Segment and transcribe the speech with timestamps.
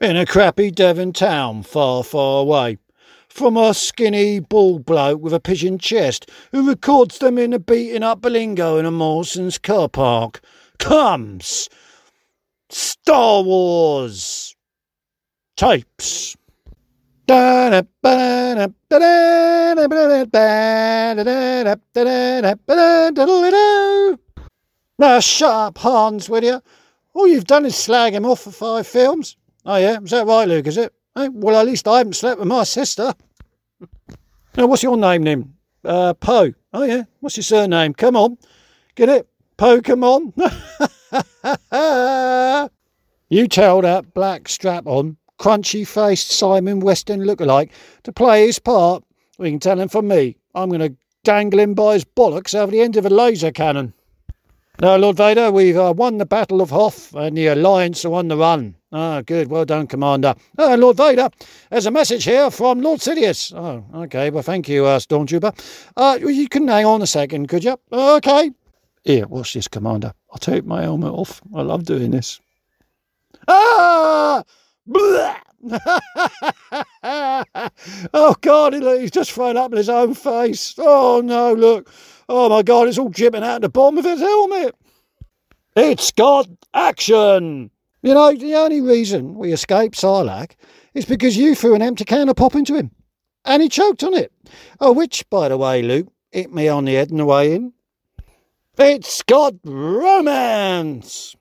[0.00, 2.78] in a crappy Devon town far, far away.
[3.28, 8.02] From a skinny bald bloke with a pigeon chest who records them in a beaten
[8.02, 10.40] up Berlingo in a Mawson's car park
[10.78, 11.68] comes
[12.70, 14.54] Star Wars
[15.56, 16.36] tapes.
[24.98, 26.62] Now shut up, Hans, will you?
[27.12, 29.36] All you've done is slag him off for five films.
[29.68, 29.98] Oh, yeah?
[30.00, 30.94] Is that right, Luke, is it?
[31.16, 33.12] Eh, well, at least I haven't slept with my sister.
[34.56, 35.54] now, what's your name then?
[35.84, 36.52] Uh, Poe.
[36.72, 37.02] Oh, yeah?
[37.18, 37.92] What's your surname?
[37.92, 38.38] Come on.
[38.94, 39.28] Get it?
[39.58, 40.34] Pokemon?
[43.28, 47.70] you tell that black strap on, crunchy faced Simon Weston lookalike
[48.04, 49.02] to play his part.
[49.36, 50.36] We can tell him from me.
[50.54, 53.94] I'm going to dangle him by his bollocks over the end of a laser cannon.
[54.78, 58.28] Now, Lord Vader, we've uh, won the Battle of Hoth and the Alliance are on
[58.28, 58.74] the run.
[58.92, 59.48] Ah, good.
[59.48, 60.34] Well done, Commander.
[60.58, 61.30] Uh, Lord Vader,
[61.70, 63.54] there's a message here from Lord Sidious.
[63.56, 64.28] Oh, okay.
[64.28, 65.58] Well, thank you, uh, Stormtrooper.
[65.96, 67.78] Uh, you can hang on a second, could you?
[67.90, 68.50] Okay.
[69.02, 70.12] Here, watch this, Commander.
[70.30, 71.40] I'll take my helmet off.
[71.54, 72.38] I love doing this.
[73.48, 74.42] Ah!
[78.14, 80.74] oh, God, he's just thrown up in his own face.
[80.78, 81.90] Oh, no, look.
[82.28, 84.74] Oh my God, it's all dripping out the bottom of his helmet.
[85.76, 87.70] It's got action.
[88.02, 90.52] You know, the only reason we escaped Sarlacc
[90.94, 92.90] is because you threw an empty can of pop into him.
[93.44, 94.32] And he choked on it.
[94.80, 97.72] Oh, which, by the way, Luke, hit me on the head on the way in.
[98.78, 101.36] It's got romance.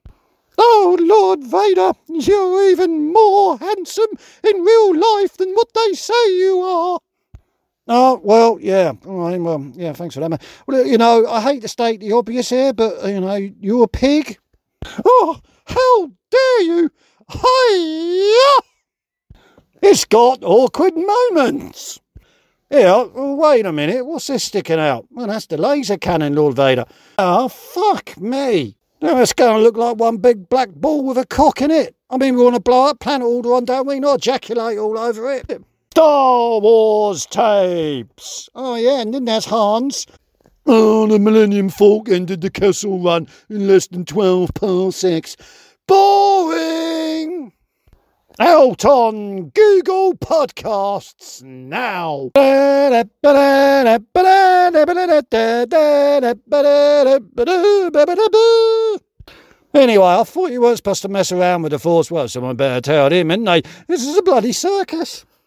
[0.57, 6.61] Oh, Lord Vader, you're even more handsome in real life than what they say you
[6.61, 6.99] are.
[7.87, 8.93] Oh, well, yeah.
[9.05, 10.39] All right, well, yeah, thanks for that, man.
[10.65, 13.83] Well, you know, I hate to state the obvious here, but, uh, you know, you're
[13.83, 14.39] a pig.
[15.05, 16.91] Oh, how dare you!
[17.31, 18.61] Hiya!
[19.81, 21.99] It's got awkward moments.
[22.69, 25.05] Here, wait a minute, what's this sticking out?
[25.11, 26.85] Well, that's the laser cannon, Lord Vader.
[27.19, 28.77] Oh, fuck me.
[29.05, 31.95] Now it's going to look like one big black ball with a cock in it.
[32.09, 33.99] I mean, we want to blow up planet Alderaan, don't we?
[33.99, 35.61] Not ejaculate all over it.
[35.91, 38.49] Star Wars tapes.
[38.55, 40.07] Oh, yeah, and then there's Hans.
[40.65, 45.37] Oh, the Millennium Falcon ended the Kessel Run in less than 12 parsecs.
[45.85, 46.74] Boring!
[48.37, 52.31] Out on Google Podcasts now.
[59.73, 62.11] Anyway, I thought you weren't supposed to mess around with the Force.
[62.11, 63.61] Well, someone better tell him, didn't they?
[63.87, 65.25] This is a bloody circus.